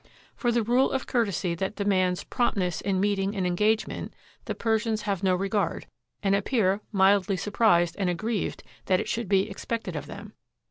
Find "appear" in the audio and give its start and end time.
6.33-6.81